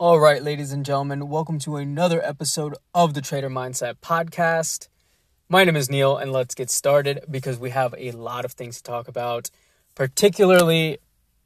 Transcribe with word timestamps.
All 0.00 0.20
right, 0.20 0.40
ladies 0.40 0.70
and 0.70 0.86
gentlemen, 0.86 1.28
welcome 1.28 1.58
to 1.58 1.74
another 1.74 2.24
episode 2.24 2.76
of 2.94 3.14
the 3.14 3.20
Trader 3.20 3.50
Mindset 3.50 3.94
Podcast. 3.94 4.86
My 5.48 5.64
name 5.64 5.74
is 5.74 5.90
Neil, 5.90 6.16
and 6.16 6.30
let's 6.30 6.54
get 6.54 6.70
started 6.70 7.24
because 7.28 7.58
we 7.58 7.70
have 7.70 7.96
a 7.98 8.12
lot 8.12 8.44
of 8.44 8.52
things 8.52 8.76
to 8.76 8.82
talk 8.84 9.08
about, 9.08 9.50
particularly 9.96 10.98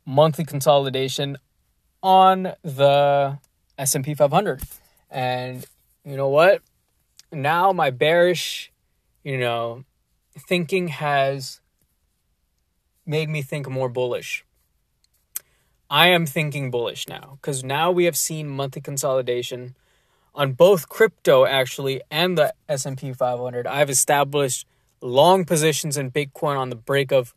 monthly 0.05 0.45
consolidation 0.45 1.39
on 2.03 2.53
the 2.63 3.39
S&P 3.79 4.13
500. 4.15 4.61
And 5.09 5.65
you 6.05 6.19
know 6.19 6.29
what? 6.29 6.61
Now 7.33 7.73
my 7.73 7.89
bearish, 7.89 8.71
you 9.25 9.39
know, 9.39 9.87
thinking 10.37 10.89
has 10.89 11.63
made 13.07 13.31
me 13.31 13.41
think 13.41 13.67
more 13.67 13.89
bullish. 13.89 14.45
I 15.93 16.09
am 16.09 16.25
thinking 16.25 16.71
bullish 16.71 17.07
now 17.07 17.37
because 17.39 17.63
now 17.63 17.91
we 17.91 18.07
have 18.07 18.17
seen 18.17 18.49
monthly 18.49 18.81
consolidation 18.81 19.75
on 20.35 20.55
both 20.55 20.89
crypto 20.89 21.45
actually 21.45 22.01
and 22.11 22.39
the 22.39 22.55
S&P 22.67 23.13
500. 23.13 23.67
I've 23.67 23.91
established 23.91 24.67
long 25.03 25.45
positions 25.45 25.99
in 25.99 26.11
Bitcoin 26.11 26.57
on 26.57 26.71
the 26.71 26.77
break 26.77 27.13
of 27.13 27.35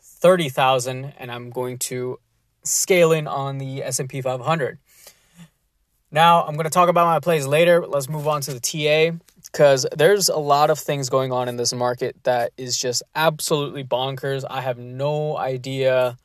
30,000 0.00 1.12
and 1.18 1.30
I'm 1.30 1.50
going 1.50 1.76
to 1.80 2.18
scale 2.62 3.12
in 3.12 3.26
on 3.26 3.58
the 3.58 3.82
S&P 3.82 4.22
500. 4.22 4.78
Now, 6.10 6.42
I'm 6.44 6.54
going 6.54 6.64
to 6.64 6.70
talk 6.70 6.88
about 6.88 7.04
my 7.04 7.20
plays 7.20 7.46
later. 7.46 7.86
Let's 7.86 8.08
move 8.08 8.26
on 8.26 8.40
to 8.42 8.54
the 8.58 8.60
TA 8.60 9.14
because 9.52 9.86
there's 9.94 10.30
a 10.30 10.38
lot 10.38 10.70
of 10.70 10.78
things 10.78 11.10
going 11.10 11.32
on 11.32 11.48
in 11.48 11.58
this 11.58 11.74
market 11.74 12.16
that 12.22 12.52
is 12.56 12.78
just 12.78 13.02
absolutely 13.14 13.84
bonkers. 13.84 14.42
I 14.48 14.62
have 14.62 14.78
no 14.78 15.36
idea 15.36 16.16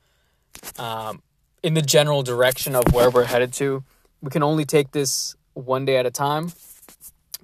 um, 0.78 1.22
in 1.64 1.74
the 1.74 1.82
general 1.82 2.24
direction 2.24 2.76
of 2.76 2.94
where 2.94 3.10
we're 3.10 3.26
headed 3.26 3.54
to. 3.54 3.84
We 4.22 4.30
can 4.30 4.44
only 4.44 4.66
take 4.66 4.92
this 4.92 5.36
one 5.54 5.86
day 5.86 5.98
at 5.98 6.06
a 6.06 6.12
time. 6.12 6.52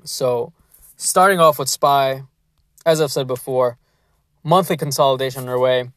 So, 0.04 0.54
starting 0.98 1.40
off 1.40 1.60
with 1.60 1.70
SPY, 1.70 2.24
as 2.86 3.02
I've 3.02 3.12
said 3.12 3.28
before, 3.28 3.78
monthly 4.44 4.78
consolidation 4.78 5.42
underway. 5.42 5.90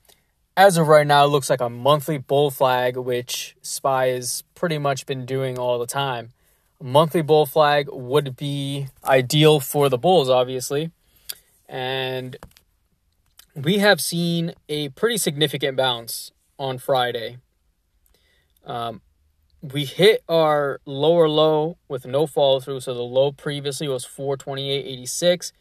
As 0.56 0.77
of 0.77 0.89
right 0.89 1.06
now, 1.06 1.24
it 1.24 1.28
looks 1.28 1.50
like 1.50 1.61
a 1.61 1.69
monthly 1.69 2.19
bull 2.19 2.50
flag, 2.50 2.96
which 2.96 3.56
SPY 3.62 4.06
has 4.08 4.42
pretty 4.55 4.78
much 4.78 5.06
been 5.06 5.24
doing 5.24 5.58
all 5.58 5.78
the 5.78 5.86
time. 5.86 6.33
A 6.80 6.84
monthly 6.84 7.22
bull 7.22 7.46
flag 7.46 7.89
would 7.92 8.36
be 8.36 8.89
ideal 9.05 9.61
for 9.61 9.89
the 9.89 9.98
bulls, 9.98 10.28
obviously. 10.28 10.91
And 11.69 12.36
we 13.55 13.78
have 13.78 14.00
seen 14.00 14.55
a 14.69 14.89
pretty 14.91 15.19
significant 15.19 15.77
bounce 15.77 16.33
on 16.58 16.78
Friday. 16.78 17.39
Um, 18.69 19.00
we 19.61 19.84
hit 19.84 20.22
our 20.28 20.80
lower 20.84 21.28
low 21.28 21.78
with 21.88 22.06
no 22.06 22.27
follow 22.27 22.61
through. 22.61 22.80
So 22.80 22.94
the 22.94 23.02
low 23.02 23.33
previously 23.33 23.88
was 23.88 24.06
428.86. 24.06 25.52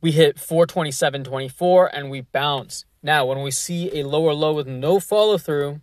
We 0.00 0.12
hit 0.12 0.36
427.24 0.36 1.90
and 1.92 2.10
we 2.10 2.22
bounce. 2.22 2.84
Now, 3.02 3.26
when 3.26 3.42
we 3.42 3.50
see 3.50 3.98
a 3.98 4.06
lower 4.06 4.32
low 4.32 4.54
with 4.54 4.66
no 4.66 4.98
follow 4.98 5.36
through, 5.36 5.80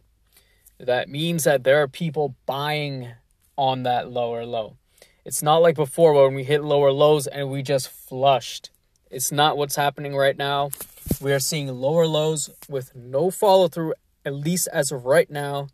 that 0.80 1.10
means 1.10 1.44
that 1.44 1.64
there 1.64 1.82
are 1.82 1.88
people 1.88 2.36
buying 2.48 3.10
on 3.56 3.84
that 3.84 4.10
lower 4.10 4.46
low. 4.46 4.78
It's 5.24 5.44
not 5.44 5.58
like 5.58 5.76
before 5.76 6.14
when 6.14 6.34
we 6.34 6.44
hit 6.44 6.64
lower 6.64 6.92
lows 6.92 7.28
and 7.28 7.52
we 7.52 7.62
just 7.62 7.90
flushed. 7.90 8.72
It's 9.12 9.32
not 9.32 9.58
what's 9.58 9.76
happening 9.76 10.16
right 10.16 10.38
now. 10.38 10.72
We 11.20 11.32
are 11.34 11.40
seeing 11.40 11.68
lower 11.68 12.08
lows 12.08 12.50
with 12.68 12.96
no 12.96 13.30
follow 13.30 13.68
through, 13.68 13.94
at 14.26 14.34
least 14.34 14.68
as 14.74 14.92
of 14.92 15.06
right 15.06 15.30
now 15.30 15.68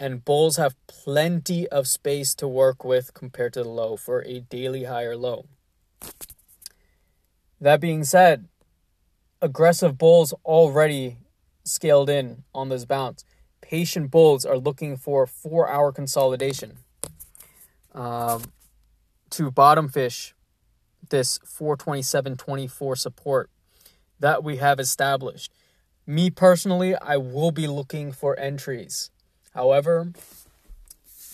and 0.00 0.24
bulls 0.24 0.56
have 0.56 0.74
plenty 0.86 1.68
of 1.68 1.86
space 1.86 2.34
to 2.34 2.48
work 2.48 2.82
with 2.82 3.12
compared 3.12 3.52
to 3.52 3.62
the 3.62 3.68
low 3.68 3.98
for 3.98 4.24
a 4.24 4.40
daily 4.40 4.84
higher 4.84 5.14
low. 5.14 5.44
That 7.60 7.82
being 7.82 8.04
said, 8.04 8.48
aggressive 9.42 9.98
bulls 9.98 10.32
already 10.42 11.18
scaled 11.64 12.08
in 12.08 12.44
on 12.54 12.70
this 12.70 12.86
bounce. 12.86 13.24
Patient 13.60 14.10
bulls 14.10 14.46
are 14.46 14.56
looking 14.56 14.96
for 14.96 15.26
four 15.26 15.68
hour 15.68 15.92
consolidation 15.92 16.78
um, 17.94 18.44
to 19.28 19.50
bottom 19.50 19.90
fish 19.90 20.34
this 21.10 21.38
427.24 21.40 22.96
support 22.96 23.50
that 24.18 24.42
we 24.42 24.56
have 24.56 24.80
established. 24.80 25.52
Me 26.06 26.30
personally, 26.30 26.94
I 26.96 27.18
will 27.18 27.50
be 27.50 27.66
looking 27.66 28.12
for 28.12 28.38
entries 28.38 29.10
However, 29.54 30.12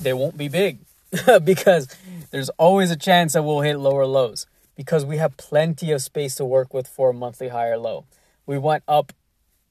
they 0.01 0.13
won't 0.13 0.37
be 0.37 0.49
big 0.49 0.79
because 1.45 1.89
there's 2.31 2.49
always 2.51 2.91
a 2.91 2.97
chance 2.97 3.35
that 3.35 3.43
we'll 3.43 3.61
hit 3.61 3.79
lower 3.79 4.07
lows 4.07 4.47
because 4.77 5.05
we 5.05 5.17
have 5.17 5.37
plenty 5.37 5.93
of 5.93 6.03
space 6.03 6.35
to 6.37 6.45
work 6.45 6.75
with 6.75 6.87
for 6.87 7.11
a 7.11 7.15
monthly 7.15 7.49
higher 7.49 7.79
low. 7.79 8.05
We 8.45 8.59
went 8.59 8.85
up 8.87 9.13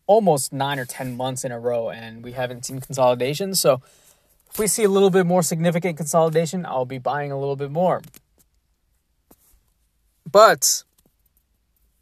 almost 0.08 0.54
nine 0.54 0.80
or 0.80 0.86
10 0.86 1.16
months 1.18 1.44
in 1.44 1.52
a 1.52 1.60
row 1.60 1.90
and 1.90 2.24
we 2.24 2.34
haven't 2.34 2.66
seen 2.66 2.80
consolidation. 2.80 3.56
So 3.56 3.82
if 4.50 4.60
we 4.60 4.68
see 4.68 4.84
a 4.84 4.90
little 4.90 5.10
bit 5.10 5.26
more 5.26 5.44
significant 5.44 5.98
consolidation, 5.98 6.66
I'll 6.66 6.86
be 6.86 6.98
buying 6.98 7.32
a 7.32 7.40
little 7.40 7.56
bit 7.56 7.72
more. 7.72 8.02
But 10.30 10.84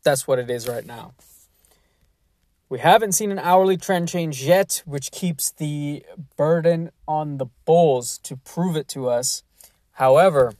that's 0.03 0.27
what 0.27 0.39
it 0.39 0.49
is 0.49 0.67
right 0.67 0.85
now. 0.85 1.13
We 2.73 2.79
haven't 2.79 3.11
seen 3.11 3.31
an 3.31 3.37
hourly 3.37 3.77
trend 3.77 4.07
change 4.07 4.41
yet, 4.41 4.81
which 4.87 5.11
keeps 5.11 5.51
the 5.51 6.03
burden 6.35 6.89
on 7.07 7.37
the 7.37 7.45
bulls 7.65 8.17
to 8.23 8.35
prove 8.35 8.75
it 8.75 8.87
to 8.87 9.09
us. 9.09 9.43
However, 9.91 10.53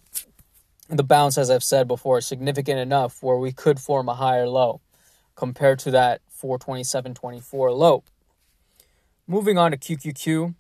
the 0.88 1.03
bounce, 1.03 1.40
as 1.40 1.50
I've 1.50 1.63
said 1.63 1.88
before, 1.88 2.19
is 2.19 2.28
significant 2.28 2.78
enough 2.78 3.24
where 3.24 3.38
we 3.38 3.51
could 3.51 3.79
form 3.79 4.07
a 4.07 4.13
higher 4.13 4.47
low 4.47 4.79
compared 5.34 5.79
to 5.79 5.90
that 5.90 6.22
427.24 6.40 7.75
low. 7.75 8.03
Moving 9.25 9.57
on 9.57 9.72
to 9.72 9.78
QQQ. 9.78 10.53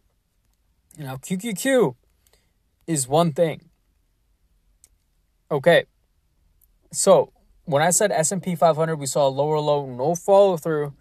Now, 0.97 1.17
QQQ 1.17 1.93
is 2.87 3.07
one 3.07 3.31
thing. 3.31 3.69
Okay. 5.51 5.85
So, 6.91 7.31
when 7.65 7.83
I 7.83 7.91
said 7.91 8.11
S&P 8.11 8.55
500, 8.55 8.95
we 8.95 9.05
saw 9.05 9.27
a 9.27 9.29
lower 9.29 9.59
low, 9.59 9.85
no 9.85 10.15
follow 10.15 10.57
through 10.57 10.95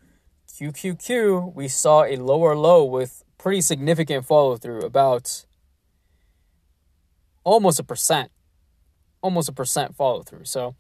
QQQ, 0.53 1.55
we 1.55 1.67
saw 1.67 2.05
a 2.05 2.17
lower 2.17 2.55
low 2.55 2.85
with 2.85 3.25
pretty 3.39 3.63
significant 3.63 4.27
follow 4.27 4.57
through, 4.57 4.83
about 4.83 5.47
almost 7.43 7.81
a 7.81 7.83
percent. 7.83 8.31
Almost 9.23 9.49
a 9.49 9.53
percent 9.53 9.97
follow 9.97 10.23
through. 10.23 10.45
So 10.45 10.75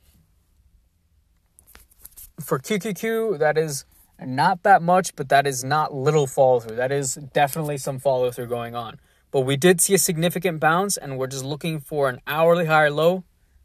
for 2.38 2.58
QQQ, 2.58 3.38
that 3.38 3.56
is 3.56 3.86
not 4.20 4.62
that 4.62 4.82
much, 4.82 5.16
but 5.16 5.30
that 5.30 5.46
is 5.46 5.64
not 5.64 5.94
little 5.94 6.26
follow 6.26 6.60
through. 6.60 6.76
That 6.76 6.92
is 6.92 7.14
definitely 7.14 7.78
some 7.78 7.98
follow 7.98 8.30
through 8.30 8.48
going 8.48 8.74
on. 8.74 9.00
But 9.30 9.40
we 9.40 9.56
did 9.56 9.80
see 9.80 9.94
a 9.94 9.98
significant 9.98 10.60
bounce, 10.60 10.98
and 10.98 11.16
we're 11.16 11.28
just 11.28 11.44
looking 11.44 11.80
for 11.80 12.10
an 12.10 12.20
hourly 12.26 12.66
higher 12.66 12.90
low 12.90 13.24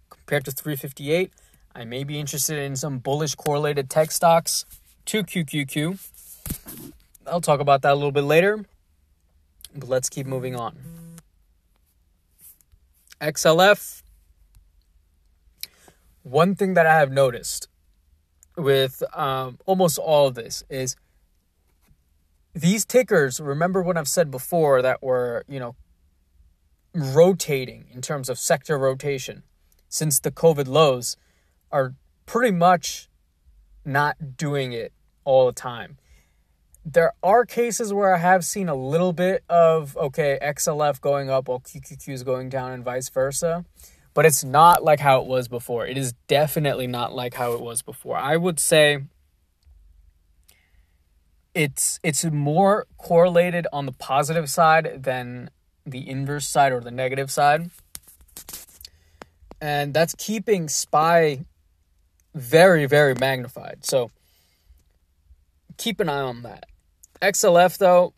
compared 0.10 0.46
to 0.46 0.52
358. 0.52 1.34
I 1.76 1.84
may 1.84 2.06
be 2.06 2.18
interested 2.18 2.58
in 2.58 2.78
some 2.78 3.00
bullish 3.00 3.36
correlated 3.36 3.90
tech 3.90 4.12
stocks 4.12 4.66
to 5.08 5.24
QQQ. 5.24 5.98
I'll 7.26 7.42
talk 7.42 7.60
about 7.60 7.82
that 7.82 7.94
a 7.94 7.96
little 7.96 8.12
bit 8.12 8.24
later. 8.24 8.66
But 9.76 9.90
let's 9.90 10.10
keep 10.10 10.26
moving 10.26 10.56
on. 10.56 10.78
XLF. 13.22 14.04
One 16.24 16.56
thing 16.56 16.74
that 16.74 16.86
I 16.86 17.00
have 17.00 17.12
noticed 17.12 17.70
with 18.58 19.02
um, 19.14 19.60
almost 19.66 19.98
all 19.98 20.28
of 20.28 20.36
this 20.36 20.64
is 20.70 20.96
these 22.54 22.84
tickers. 22.86 23.40
Remember 23.40 23.82
what 23.82 23.98
I've 23.98 24.10
said 24.10 24.30
before 24.30 24.82
that 24.82 25.02
were, 25.02 25.46
you 25.48 25.60
know, 25.60 25.76
rotating 26.94 27.86
in 27.94 28.02
terms 28.02 28.28
of 28.28 28.38
sector 28.38 28.78
rotation 28.78 29.44
since 29.88 30.20
the 30.20 30.32
COVID 30.32 30.68
lows 30.68 31.16
are 31.72 31.94
pretty 32.26 32.52
much 32.52 33.08
not 33.86 34.36
doing 34.36 34.74
it 34.74 34.92
all 35.28 35.46
the 35.46 35.52
time. 35.52 35.98
There 36.86 37.12
are 37.22 37.46
cases 37.46 37.92
where 37.92 38.16
I 38.16 38.18
have 38.18 38.46
seen 38.46 38.70
a 38.70 38.76
little 38.76 39.12
bit 39.12 39.44
of, 39.50 39.98
okay, 39.98 40.40
XLF 40.42 41.02
going 41.02 41.30
up 41.30 41.50
while 41.50 41.60
QQQ 41.60 42.14
is 42.14 42.24
going 42.24 42.48
down 42.48 42.72
and 42.72 42.82
vice 42.82 43.10
versa. 43.10 43.66
But 44.14 44.26
it's 44.26 44.44
not 44.44 44.86
like 44.86 45.02
how 45.02 45.20
it 45.20 45.28
was 45.28 45.50
before. 45.50 45.86
It 45.86 45.98
is 45.98 46.14
definitely 46.28 46.88
not 46.88 47.14
like 47.14 47.34
how 47.34 47.52
it 47.52 47.60
was 47.60 47.82
before. 47.82 48.16
I 48.16 48.38
would 48.38 48.58
say 48.58 49.04
it's 51.54 52.00
it's 52.04 52.24
more 52.24 52.88
correlated 52.98 53.68
on 53.74 53.86
the 53.86 53.92
positive 53.92 54.50
side 54.50 55.04
than 55.04 55.50
the 55.86 56.10
inverse 56.10 56.48
side 56.48 56.72
or 56.72 56.80
the 56.80 56.90
negative 56.90 57.30
side. 57.30 57.70
And 59.60 59.94
that's 59.94 60.16
keeping 60.18 60.70
SPY 60.70 61.46
very, 62.34 62.86
very 62.86 63.14
magnified. 63.14 63.84
So 63.84 64.12
keep 65.78 66.00
an 66.00 66.10
eye 66.10 66.22
on 66.22 66.44
that. 66.44 66.66
XLF 67.22 67.78
though, 67.78 68.14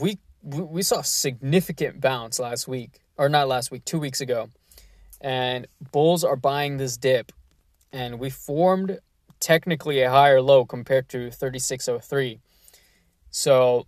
we 0.00 0.18
we, 0.42 0.82
saw 0.82 1.02
significant 1.02 2.00
bounce 2.00 2.38
last 2.38 2.68
week, 2.68 3.00
or 3.16 3.28
not 3.28 3.48
last 3.48 3.70
week, 3.70 3.84
two 3.84 3.98
weeks 3.98 4.20
ago, 4.20 4.50
and 5.20 5.66
bulls 5.92 6.24
are 6.24 6.36
buying 6.36 6.76
this 6.76 6.96
dip, 6.96 7.32
and 7.92 8.18
we 8.18 8.30
formed 8.30 8.98
technically 9.40 10.00
a 10.00 10.10
higher 10.10 10.40
low 10.40 10.64
compared 10.64 11.08
to 11.10 11.30
3603. 11.30 12.40
So 13.30 13.86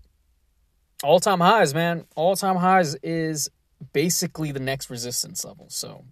all 1.02 1.20
time 1.20 1.41
highs, 1.41 1.75
man. 1.75 2.05
All 2.14 2.37
time 2.37 2.56
highs 2.56 2.94
is 2.97 3.50
basically 3.93 4.52
the 4.52 4.61
next 4.61 4.91
resistance 4.91 5.44
level. 5.44 5.67
So 5.70 6.05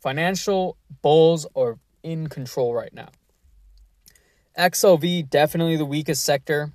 financial 0.00 0.76
bulls 1.02 1.46
are 1.54 1.78
in 2.02 2.28
control 2.28 2.74
right 2.74 2.92
now. 2.92 3.08
XLV 4.60 5.28
definitely 5.30 5.76
the 5.76 5.84
weakest 5.84 6.24
sector. 6.24 6.72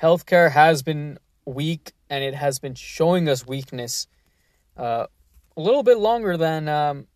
Healthcare 0.00 0.50
has 0.50 0.82
been 0.82 1.18
weak 1.44 1.92
and 2.08 2.24
it 2.24 2.34
has 2.34 2.58
been 2.58 2.74
showing 2.74 3.28
us 3.28 3.46
weakness 3.46 4.06
uh, 4.76 5.06
a 5.56 5.60
little 5.60 5.82
bit 5.82 5.98
longer 5.98 6.36
than 6.36 6.68
um, 6.68 7.06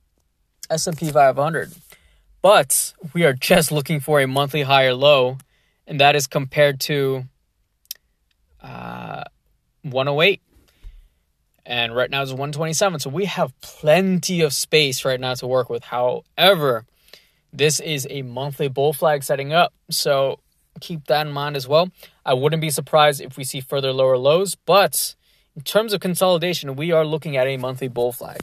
S&P 0.70 1.10
500. 1.10 1.72
But 2.42 2.94
we 3.12 3.24
are 3.24 3.32
just 3.32 3.72
looking 3.72 4.00
for 4.00 4.20
a 4.20 4.26
monthly 4.26 4.62
higher 4.62 4.94
low 4.94 5.38
and 5.86 6.00
that 6.00 6.16
is 6.16 6.26
compared 6.26 6.80
to 6.80 7.24
uh, 8.62 9.24
108 9.82 10.40
and 11.66 11.94
right 11.94 12.10
now 12.10 12.22
it's 12.22 12.30
127 12.30 13.00
so 13.00 13.10
we 13.10 13.24
have 13.24 13.58
plenty 13.60 14.40
of 14.42 14.52
space 14.52 15.04
right 15.04 15.20
now 15.20 15.32
to 15.34 15.46
work 15.46 15.70
with 15.70 15.84
however 15.84 16.84
this 17.52 17.80
is 17.80 18.06
a 18.10 18.22
monthly 18.22 18.68
bull 18.68 18.92
flag 18.92 19.22
setting 19.22 19.52
up 19.52 19.72
so 19.90 20.38
keep 20.80 21.04
that 21.06 21.26
in 21.26 21.32
mind 21.32 21.56
as 21.56 21.68
well. 21.68 21.90
I 22.24 22.32
wouldn't 22.32 22.62
be 22.62 22.70
surprised 22.70 23.20
if 23.20 23.36
we 23.36 23.44
see 23.44 23.60
further 23.60 23.92
lower 23.92 24.16
lows 24.16 24.54
but 24.54 25.14
in 25.56 25.62
terms 25.62 25.92
of 25.92 26.00
consolidation 26.00 26.76
we 26.76 26.92
are 26.92 27.04
looking 27.04 27.36
at 27.36 27.46
a 27.46 27.56
monthly 27.56 27.88
bull 27.88 28.12
flag. 28.12 28.40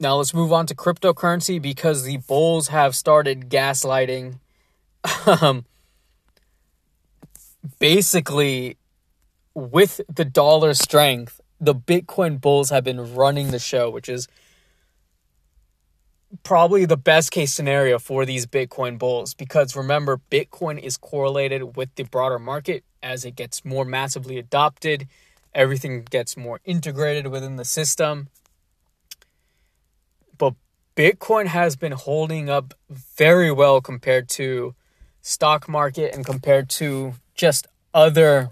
Now 0.00 0.16
let's 0.16 0.34
move 0.34 0.52
on 0.52 0.66
to 0.66 0.74
cryptocurrency 0.74 1.62
because 1.62 2.02
the 2.02 2.16
bulls 2.16 2.68
have 2.68 2.96
started 2.96 3.48
gaslighting. 3.48 4.38
Um, 5.26 5.64
basically 7.78 8.76
with 9.54 10.00
the 10.12 10.24
dollar 10.24 10.74
strength, 10.74 11.40
the 11.60 11.74
Bitcoin 11.74 12.40
bulls 12.40 12.70
have 12.70 12.84
been 12.84 13.14
running 13.14 13.50
the 13.50 13.58
show, 13.58 13.90
which 13.90 14.08
is 14.08 14.26
probably 16.42 16.84
the 16.84 16.96
best 16.96 17.30
case 17.30 17.52
scenario 17.52 17.98
for 17.98 18.24
these 18.24 18.46
Bitcoin 18.46 18.98
bulls 18.98 19.34
because 19.34 19.76
remember, 19.76 20.20
Bitcoin 20.30 20.78
is 20.78 20.96
correlated 20.96 21.76
with 21.76 21.94
the 21.94 22.04
broader 22.04 22.38
market 22.38 22.84
as 23.02 23.24
it 23.24 23.36
gets 23.36 23.64
more 23.64 23.84
massively 23.84 24.38
adopted, 24.38 25.08
everything 25.54 26.04
gets 26.04 26.36
more 26.36 26.60
integrated 26.64 27.26
within 27.26 27.56
the 27.56 27.64
system. 27.64 28.28
But 30.38 30.54
Bitcoin 30.96 31.46
has 31.46 31.76
been 31.76 31.92
holding 31.92 32.48
up 32.48 32.74
very 32.88 33.50
well 33.50 33.80
compared 33.80 34.28
to 34.30 34.74
stock 35.20 35.68
market 35.68 36.14
and 36.14 36.24
compared 36.24 36.68
to 36.68 37.14
just 37.34 37.66
other 37.92 38.50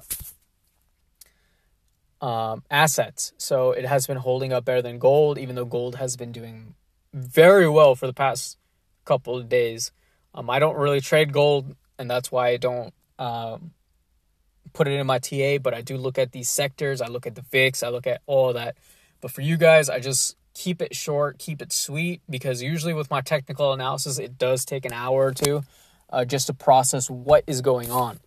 um, 2.21 2.63
assets. 2.71 3.33
So 3.39 3.73
it 3.73 3.87
has 3.87 4.07
been 4.07 4.19
holding 4.19 4.53
up 4.53 4.65
better 4.65 4.83
than 4.83 4.99
gold, 4.99 5.39
even 5.39 5.57
though 5.57 5.65
gold 5.65 5.97
has 5.97 6.17
been 6.17 6.33
doing 6.33 6.75
very 7.13 7.69
well 7.69 7.95
for 7.95 8.07
the 8.07 8.13
past 8.13 8.59
couple 9.05 9.37
of 9.37 9.49
days. 9.49 9.93
Um, 10.35 10.49
I 10.49 10.59
don't 10.59 10.77
really 10.77 11.01
trade 11.01 11.33
gold, 11.33 11.75
and 11.99 12.11
that's 12.11 12.31
why 12.31 12.49
I 12.49 12.57
don't 12.57 12.95
um, 13.19 13.73
put 14.73 14.87
it 14.87 14.93
in 14.93 15.07
my 15.07 15.19
TA. 15.19 15.59
But 15.59 15.75
I 15.75 15.81
do 15.81 15.97
look 15.97 16.19
at 16.19 16.33
these 16.33 16.49
sectors. 16.49 17.01
I 17.01 17.07
look 17.07 17.27
at 17.27 17.35
the 17.35 17.43
VIX. 17.43 17.83
I 17.83 17.89
look 17.89 18.07
at 18.07 18.23
all 18.27 18.53
that. 18.53 18.77
But 19.21 19.31
for 19.31 19.43
you 19.43 19.57
guys, 19.57 19.89
I 19.91 20.01
just 20.01 20.37
keep 20.55 20.81
it 20.83 20.95
short, 20.95 21.39
keep 21.39 21.61
it 21.61 21.73
sweet, 21.73 22.23
because 22.29 22.63
usually 22.63 22.95
with 22.95 23.11
my 23.11 23.21
technical 23.21 23.73
analysis, 23.73 24.19
it 24.19 24.39
does 24.39 24.65
take 24.65 24.85
an 24.85 24.93
hour 24.93 25.27
or 25.27 25.33
two 25.33 25.63
uh, 26.11 26.25
just 26.25 26.47
to 26.47 26.55
process 26.55 27.09
what 27.11 27.45
is 27.47 27.61
going 27.61 27.91
on. 27.91 28.21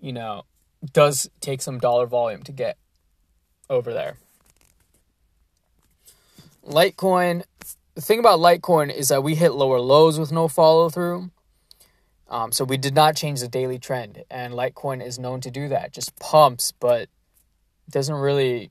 You 0.00 0.12
know, 0.12 0.44
does 0.92 1.28
take 1.40 1.62
some 1.62 1.80
dollar 1.80 2.06
volume 2.06 2.44
to 2.44 2.52
get 2.52 2.78
over 3.68 3.92
there. 3.92 4.18
Litecoin, 6.66 7.44
the 7.94 8.00
thing 8.00 8.18
about 8.18 8.40
Litecoin 8.40 8.92
is 8.92 9.08
that 9.08 9.22
we 9.22 9.34
hit 9.34 9.52
lower 9.52 9.80
lows 9.80 10.18
with 10.18 10.32
no 10.32 10.48
follow 10.48 10.90
through. 10.90 11.30
Um, 12.28 12.50
so 12.50 12.64
we 12.64 12.76
did 12.76 12.94
not 12.94 13.14
change 13.14 13.40
the 13.40 13.48
daily 13.48 13.78
trend, 13.78 14.24
and 14.30 14.52
Litecoin 14.52 15.04
is 15.04 15.18
known 15.18 15.40
to 15.42 15.50
do 15.50 15.68
that. 15.68 15.92
Just 15.92 16.18
pumps, 16.18 16.72
but 16.72 17.08
doesn't 17.88 18.14
really 18.14 18.70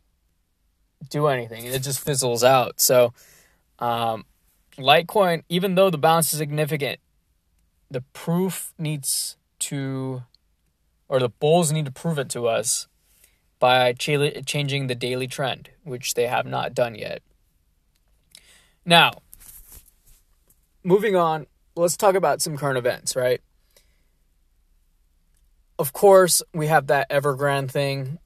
do 1.10 1.28
anything. 1.28 1.66
It 1.66 1.82
just 1.82 2.04
fizzles 2.04 2.44
out. 2.44 2.82
So, 2.82 3.14
um, 3.80 4.26
Litecoin, 4.78 5.44
even 5.48 5.76
though 5.76 5.90
the 5.90 5.98
bounce 5.98 6.34
is 6.34 6.40
significant, 6.40 7.00
the 7.90 8.02
proof 8.12 8.74
needs 8.78 9.38
to, 9.60 10.24
or 11.08 11.20
the 11.20 11.30
bulls 11.30 11.72
need 11.72 11.86
to 11.86 11.92
prove 11.92 12.20
it 12.20 12.30
to 12.32 12.48
us 12.48 12.88
by 13.58 13.94
ch- 13.94 14.46
changing 14.46 14.88
the 14.88 14.96
daily 14.96 15.28
trend, 15.28 15.70
which 15.84 16.16
they 16.16 16.28
have 16.28 16.46
not 16.46 16.74
done 16.74 16.96
yet. 16.96 17.22
Now, 18.86 19.12
moving 20.84 21.16
on, 21.16 21.48
let's 21.76 21.98
talk 21.98 22.16
about 22.16 22.42
some 22.42 22.58
current 22.58 22.78
events, 22.78 23.16
right? 23.16 23.42
Of 25.78 25.92
course, 25.92 26.44
we 26.54 26.68
have 26.68 26.88
that 26.88 27.10
Evergrande 27.10 27.72
thing. 27.72 28.20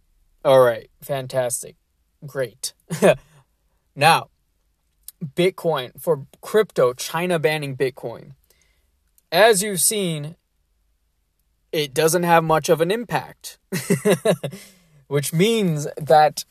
All 0.44 0.62
right, 0.62 0.90
fantastic 1.02 1.76
great. 2.26 2.74
now, 3.96 4.30
Bitcoin 5.24 6.00
for 6.00 6.26
crypto, 6.42 6.94
China 6.94 7.40
banning 7.40 7.76
Bitcoin. 7.76 8.32
As 9.32 9.62
you've 9.62 9.82
seen, 9.82 10.36
it 11.72 11.94
doesn't 11.94 12.24
have 12.24 12.44
much 12.44 12.70
of 12.70 12.82
an 12.82 12.92
impact, 12.92 13.60
which 15.08 15.34
means 15.34 15.88
that 15.98 16.46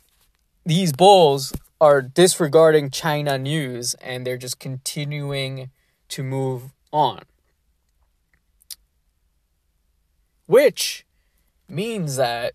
these 0.65 0.93
bulls 0.93 1.53
are 1.81 2.03
disregarding 2.03 2.91
China 2.91 3.39
news 3.39 3.95
and 3.95 4.27
they're 4.27 4.37
just 4.37 4.59
continuing 4.59 5.71
to 6.09 6.23
move 6.23 6.73
on. 6.93 7.23
which 10.49 11.05
means 11.69 12.17
that 12.17 12.55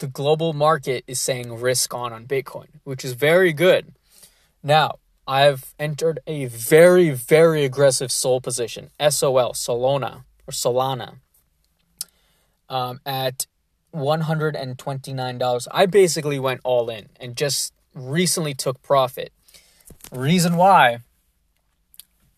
the 0.00 0.08
global 0.08 0.52
market 0.52 1.04
is 1.06 1.20
saying 1.20 1.60
risk 1.60 1.94
on 1.94 2.12
on 2.12 2.26
Bitcoin, 2.26 2.66
which 2.82 3.04
is 3.04 3.12
very 3.12 3.52
good. 3.52 3.94
Now, 4.62 4.96
I've 5.28 5.74
entered 5.78 6.18
a 6.26 6.46
very, 6.46 7.10
very 7.10 7.64
aggressive 7.64 8.10
SOL 8.10 8.40
position, 8.40 8.90
SOL, 8.98 9.52
Solana, 9.52 10.24
or 10.46 10.52
Solana, 10.52 11.16
um, 12.68 13.00
at 13.04 13.46
$129. 13.94 15.68
I 15.70 15.86
basically 15.86 16.38
went 16.38 16.60
all 16.64 16.88
in 16.88 17.10
and 17.20 17.36
just 17.36 17.74
recently 17.96 18.54
took 18.54 18.82
profit. 18.82 19.32
Reason 20.12 20.56
why 20.56 20.98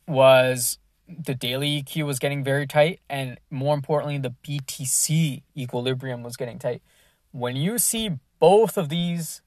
was 0.07 0.79
the 1.07 1.35
daily 1.35 1.83
EQ 1.83 2.07
was 2.07 2.19
getting 2.19 2.45
very 2.45 2.67
tight, 2.67 3.01
and 3.11 3.39
more 3.51 3.75
importantly, 3.75 4.19
the 4.19 4.35
BTC 4.47 5.43
equilibrium 5.57 6.23
was 6.23 6.37
getting 6.37 6.59
tight. 6.59 6.83
When 7.33 7.57
you 7.57 7.79
see 7.79 8.11
both 8.39 8.79
of 8.79 8.89
these, 8.89 9.43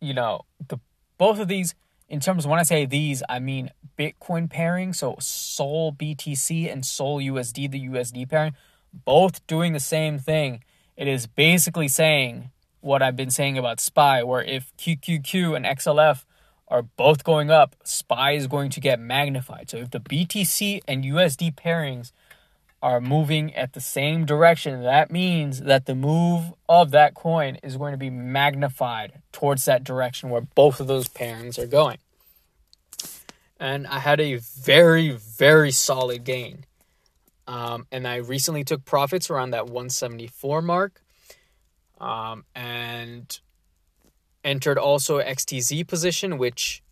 you 0.00 0.14
know, 0.14 0.42
the 0.68 0.78
both 1.16 1.40
of 1.40 1.48
these, 1.48 1.74
in 2.08 2.20
terms 2.20 2.44
of 2.44 2.50
when 2.50 2.60
I 2.60 2.62
say 2.62 2.86
these, 2.86 3.22
I 3.28 3.40
mean 3.40 3.70
Bitcoin 3.98 4.48
pairing, 4.48 4.92
so 4.92 5.16
Sol 5.18 5.92
BTC 5.92 6.70
and 6.70 6.86
Sol 6.86 7.20
USD, 7.20 7.70
the 7.70 7.88
USD 7.88 8.28
pairing, 8.28 8.54
both 8.92 9.44
doing 9.46 9.72
the 9.72 9.80
same 9.80 10.18
thing. 10.18 10.62
It 10.96 11.08
is 11.08 11.26
basically 11.26 11.88
saying 11.88 12.50
what 12.80 13.02
I've 13.02 13.16
been 13.16 13.30
saying 13.30 13.58
about 13.58 13.80
SPY, 13.80 14.22
where 14.22 14.42
if 14.42 14.76
QQQ 14.76 15.56
and 15.56 15.64
XLF 15.64 16.24
are 16.68 16.82
both 16.82 17.24
going 17.24 17.50
up, 17.50 17.76
SPY 17.84 18.32
is 18.32 18.46
going 18.46 18.70
to 18.70 18.80
get 18.80 19.00
magnified. 19.00 19.70
So 19.70 19.78
if 19.78 19.90
the 19.90 20.00
BTC 20.00 20.80
and 20.86 21.04
USD 21.04 21.54
pairings 21.54 22.12
are 22.80 23.00
moving 23.00 23.54
at 23.54 23.72
the 23.72 23.80
same 23.80 24.24
direction, 24.24 24.82
that 24.82 25.10
means 25.10 25.62
that 25.62 25.86
the 25.86 25.94
move 25.94 26.52
of 26.68 26.90
that 26.92 27.14
coin 27.14 27.56
is 27.62 27.76
going 27.76 27.92
to 27.92 27.98
be 27.98 28.10
magnified 28.10 29.20
towards 29.32 29.64
that 29.64 29.82
direction 29.82 30.30
where 30.30 30.42
both 30.42 30.78
of 30.78 30.86
those 30.86 31.08
pairings 31.08 31.58
are 31.58 31.66
going. 31.66 31.98
And 33.58 33.86
I 33.88 33.98
had 33.98 34.20
a 34.20 34.36
very, 34.36 35.10
very 35.10 35.72
solid 35.72 36.22
gain. 36.22 36.64
Um, 37.48 37.86
and 37.90 38.06
I 38.06 38.16
recently 38.16 38.62
took 38.62 38.84
profits 38.84 39.30
around 39.30 39.50
that 39.50 39.64
174 39.66 40.62
mark. 40.62 41.02
Um, 42.00 42.44
and 42.54 43.40
entered 44.44 44.78
also 44.78 45.20
XTZ 45.20 45.86
position, 45.86 46.38
which 46.38 46.82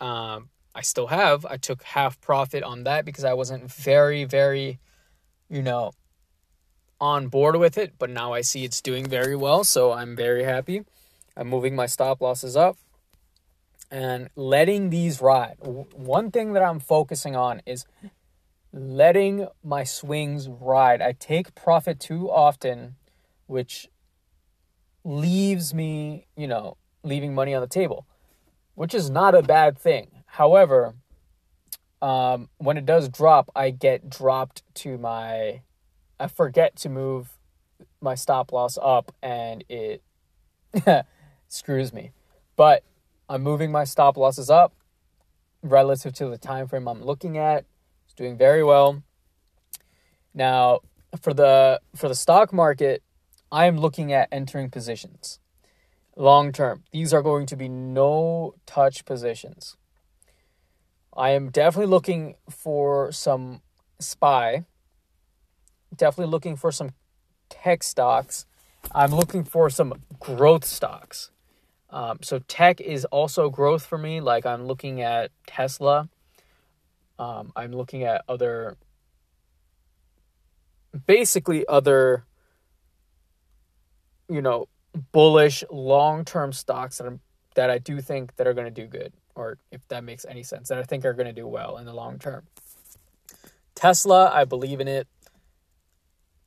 um, 0.00 0.50
I 0.74 0.82
still 0.82 1.08
have. 1.08 1.46
I 1.46 1.56
took 1.56 1.82
half 1.82 2.20
profit 2.20 2.62
on 2.62 2.84
that 2.84 3.04
because 3.04 3.24
I 3.24 3.32
wasn't 3.32 3.70
very, 3.72 4.24
very, 4.24 4.78
you 5.48 5.62
know, 5.62 5.92
on 7.00 7.28
board 7.28 7.56
with 7.56 7.78
it. 7.78 7.94
But 7.98 8.10
now 8.10 8.32
I 8.32 8.42
see 8.42 8.64
it's 8.64 8.80
doing 8.80 9.06
very 9.08 9.34
well, 9.34 9.64
so 9.64 9.92
I'm 9.92 10.14
very 10.14 10.44
happy. 10.44 10.84
I'm 11.36 11.48
moving 11.48 11.74
my 11.74 11.86
stop 11.86 12.20
losses 12.20 12.56
up 12.56 12.76
and 13.90 14.28
letting 14.36 14.90
these 14.90 15.20
ride. 15.20 15.56
One 15.60 16.30
thing 16.30 16.52
that 16.52 16.62
I'm 16.62 16.80
focusing 16.80 17.34
on 17.34 17.60
is 17.66 17.86
letting 18.72 19.48
my 19.64 19.84
swings 19.84 20.48
ride. 20.48 21.00
I 21.02 21.12
take 21.12 21.54
profit 21.54 21.98
too 21.98 22.30
often, 22.30 22.96
which 23.50 23.88
leaves 25.02 25.74
me, 25.74 26.26
you 26.36 26.46
know, 26.46 26.76
leaving 27.02 27.34
money 27.34 27.52
on 27.52 27.60
the 27.60 27.66
table, 27.66 28.06
which 28.74 28.94
is 28.94 29.10
not 29.10 29.34
a 29.34 29.42
bad 29.42 29.76
thing. 29.76 30.22
However, 30.26 30.94
um, 32.00 32.48
when 32.58 32.76
it 32.76 32.86
does 32.86 33.08
drop, 33.08 33.50
I 33.56 33.70
get 33.70 34.08
dropped 34.08 34.62
to 34.76 34.96
my, 34.98 35.62
I 36.20 36.28
forget 36.28 36.76
to 36.76 36.88
move 36.88 37.38
my 38.00 38.14
stop 38.14 38.52
loss 38.52 38.78
up 38.80 39.12
and 39.20 39.64
it 39.68 40.02
screws 41.48 41.92
me. 41.92 42.12
But 42.54 42.84
I'm 43.28 43.42
moving 43.42 43.72
my 43.72 43.82
stop 43.82 44.16
losses 44.16 44.48
up 44.48 44.74
relative 45.62 46.12
to 46.14 46.28
the 46.28 46.38
time 46.38 46.68
frame 46.68 46.86
I'm 46.86 47.02
looking 47.02 47.36
at. 47.36 47.64
It's 48.04 48.14
doing 48.14 48.38
very 48.38 48.62
well. 48.62 49.02
Now, 50.32 50.80
for 51.20 51.34
the 51.34 51.80
for 51.96 52.08
the 52.08 52.14
stock 52.14 52.52
market, 52.52 53.02
I 53.52 53.66
am 53.66 53.78
looking 53.78 54.12
at 54.12 54.28
entering 54.30 54.70
positions 54.70 55.40
long 56.16 56.52
term. 56.52 56.84
These 56.92 57.12
are 57.12 57.22
going 57.22 57.46
to 57.46 57.56
be 57.56 57.68
no 57.68 58.54
touch 58.66 59.04
positions. 59.04 59.76
I 61.16 61.30
am 61.30 61.50
definitely 61.50 61.90
looking 61.90 62.36
for 62.48 63.10
some 63.10 63.62
SPY, 63.98 64.64
definitely 65.94 66.30
looking 66.30 66.56
for 66.56 66.70
some 66.70 66.90
tech 67.48 67.82
stocks. 67.82 68.46
I'm 68.94 69.10
looking 69.10 69.44
for 69.44 69.68
some 69.70 69.94
growth 70.20 70.64
stocks. 70.64 71.30
Um, 71.90 72.20
so 72.22 72.38
tech 72.46 72.80
is 72.80 73.04
also 73.06 73.50
growth 73.50 73.84
for 73.84 73.98
me. 73.98 74.20
Like 74.20 74.46
I'm 74.46 74.66
looking 74.66 75.02
at 75.02 75.32
Tesla. 75.46 76.08
Um, 77.18 77.52
I'm 77.56 77.72
looking 77.72 78.04
at 78.04 78.24
other, 78.28 78.78
basically 81.06 81.66
other 81.66 82.24
you 84.30 84.42
know, 84.42 84.68
bullish 85.12 85.64
long-term 85.70 86.52
stocks 86.52 86.98
that 86.98 87.06
I'm, 87.06 87.20
that 87.54 87.70
I 87.70 87.78
do 87.78 88.00
think 88.00 88.36
that 88.36 88.46
are 88.46 88.54
going 88.54 88.72
to 88.72 88.82
do 88.82 88.86
good 88.86 89.12
or 89.34 89.58
if 89.70 89.86
that 89.88 90.04
makes 90.04 90.24
any 90.28 90.42
sense 90.42 90.68
that 90.68 90.78
I 90.78 90.82
think 90.82 91.04
are 91.04 91.12
going 91.12 91.26
to 91.26 91.32
do 91.32 91.46
well 91.46 91.78
in 91.78 91.86
the 91.86 91.92
long 91.92 92.18
term. 92.18 92.46
Tesla, 93.74 94.30
I 94.32 94.44
believe 94.44 94.80
in 94.80 94.88
it. 94.88 95.08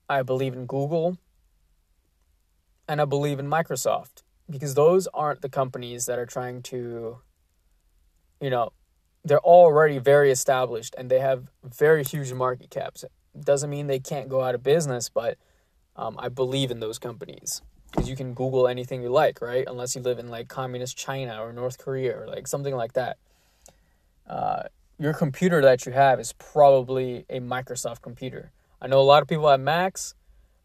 I 0.10 0.22
believe 0.22 0.54
in 0.54 0.66
Google 0.66 1.18
and 2.88 3.02
I 3.02 3.06
believe 3.06 3.40
in 3.40 3.50
Microsoft 3.50 4.24
because 4.50 4.75
those 4.75 5.08
aren't 5.13 5.42
the 5.42 5.50
companies 5.50 6.06
that 6.06 6.20
are 6.20 6.25
trying 6.25 6.62
to 6.63 7.18
you 8.42 8.50
know, 8.50 8.74
they're 9.24 9.40
already 9.40 10.00
very 10.00 10.30
established 10.30 10.94
and 10.98 11.10
they 11.10 11.20
have 11.20 11.48
very 11.63 12.04
huge 12.04 12.34
market 12.34 12.70
caps. 12.70 13.06
Doesn't 13.40 13.70
mean 13.70 13.88
they 13.88 14.00
can't 14.00 14.28
go 14.28 14.42
out 14.42 14.54
of 14.54 14.62
business, 14.62 15.10
but 15.10 15.38
um, 15.96 16.18
I 16.20 16.28
believe 16.28 16.70
in 16.70 16.82
those 16.82 17.00
companies 17.00 17.62
because 17.93 18.09
you 18.09 18.15
can 18.15 18.33
Google 18.33 18.67
anything 18.67 19.03
you 19.03 19.09
like, 19.09 19.39
right? 19.39 19.65
Unless 19.67 19.95
you 19.95 20.01
live 20.01 20.17
in 20.17 20.29
like 20.29 20.47
communist 20.47 20.97
China 20.97 21.39
or 21.43 21.53
North 21.53 21.77
Korea 21.77 22.19
or 22.19 22.27
like 22.27 22.47
something 22.47 22.75
like 22.75 22.93
that. 22.93 23.17
Uh, 24.27 24.63
your 24.97 25.13
computer 25.13 25.62
that 25.62 25.85
you 25.85 25.91
have 25.91 26.19
is 26.19 26.33
probably 26.33 27.25
a 27.29 27.39
Microsoft 27.39 28.01
computer. 28.01 28.51
I 28.81 28.88
know 28.88 29.00
a 29.00 29.01
lot 29.01 29.21
of 29.21 29.27
people 29.27 29.47
have 29.47 29.59
Macs, 29.59 30.15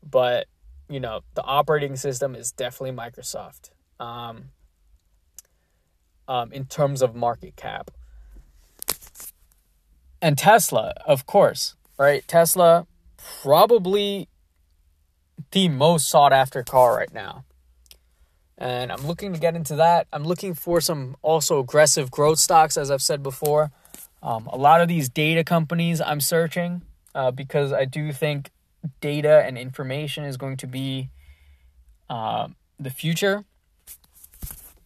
but 0.08 0.46
you 0.88 1.00
know 1.00 1.20
the 1.34 1.42
operating 1.42 1.96
system 1.96 2.34
is 2.34 2.50
definitely 2.50 2.96
Microsoft. 2.96 3.70
Um, 4.00 4.50
um, 6.26 6.52
in 6.52 6.66
terms 6.66 7.02
of 7.02 7.14
market 7.14 7.56
cap, 7.56 7.90
and 10.22 10.38
Tesla, 10.38 10.94
of 11.04 11.26
course, 11.26 11.74
right? 11.98 12.26
Tesla 12.26 12.86
probably 13.42 14.28
the 15.50 15.68
most 15.68 16.08
sought 16.08 16.32
after 16.32 16.62
car 16.62 16.96
right 16.96 17.12
now. 17.12 17.44
And 18.56 18.90
I'm 18.90 19.06
looking 19.06 19.32
to 19.32 19.38
get 19.38 19.54
into 19.54 19.76
that. 19.76 20.08
I'm 20.12 20.24
looking 20.24 20.54
for 20.54 20.80
some 20.80 21.16
also 21.22 21.60
aggressive 21.60 22.10
growth 22.10 22.38
stocks, 22.38 22.76
as 22.76 22.90
I've 22.90 23.02
said 23.02 23.22
before. 23.22 23.70
Um, 24.22 24.48
a 24.48 24.56
lot 24.56 24.80
of 24.80 24.88
these 24.88 25.08
data 25.08 25.44
companies 25.44 26.00
I'm 26.00 26.20
searching 26.20 26.82
uh, 27.14 27.30
because 27.30 27.72
I 27.72 27.84
do 27.84 28.12
think 28.12 28.50
data 29.00 29.44
and 29.46 29.56
information 29.56 30.24
is 30.24 30.36
going 30.36 30.56
to 30.58 30.66
be 30.66 31.10
uh, 32.10 32.48
the 32.80 32.90
future. 32.90 33.44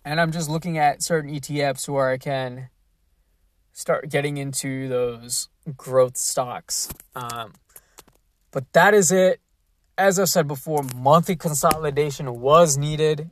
And 0.04 0.20
I'm 0.20 0.32
just 0.32 0.50
looking 0.50 0.76
at 0.76 1.02
certain 1.02 1.32
ETFs 1.32 1.88
where 1.88 2.10
I 2.10 2.18
can 2.18 2.68
start 3.72 4.10
getting 4.10 4.36
into 4.36 4.88
those 4.88 5.48
growth 5.76 6.18
stocks. 6.18 6.90
Um, 7.14 7.54
but 8.50 8.70
that 8.74 8.92
is 8.92 9.10
it 9.10 9.40
as 9.98 10.18
I 10.18 10.24
said 10.24 10.48
before, 10.48 10.82
monthly 10.96 11.36
consolidation 11.36 12.40
was 12.40 12.76
needed 12.76 13.30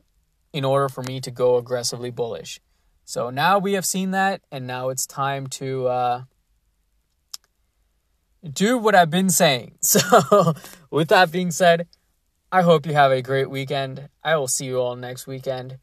in 0.53 0.65
order 0.65 0.89
for 0.89 1.03
me 1.03 1.19
to 1.21 1.31
go 1.31 1.57
aggressively 1.57 2.11
bullish. 2.11 2.59
So 3.05 3.29
now 3.29 3.57
we 3.59 3.73
have 3.73 3.85
seen 3.85 4.11
that, 4.11 4.41
and 4.51 4.67
now 4.67 4.89
it's 4.89 5.05
time 5.05 5.47
to 5.47 5.87
uh, 5.87 6.23
do 8.47 8.77
what 8.77 8.95
I've 8.95 9.09
been 9.09 9.29
saying. 9.29 9.73
So, 9.81 10.53
with 10.89 11.09
that 11.09 11.31
being 11.31 11.51
said, 11.51 11.87
I 12.51 12.61
hope 12.61 12.85
you 12.85 12.93
have 12.93 13.11
a 13.11 13.21
great 13.21 13.49
weekend. 13.49 14.09
I 14.23 14.35
will 14.35 14.47
see 14.47 14.65
you 14.65 14.77
all 14.77 14.95
next 14.95 15.27
weekend. 15.27 15.77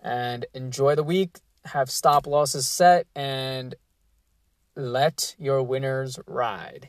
And 0.00 0.46
enjoy 0.54 0.94
the 0.94 1.02
week. 1.02 1.38
Have 1.66 1.90
stop 1.90 2.26
losses 2.26 2.68
set 2.68 3.06
and 3.14 3.74
let 4.76 5.34
your 5.38 5.62
winners 5.62 6.18
ride. 6.26 6.88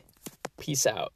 Peace 0.58 0.86
out. 0.86 1.08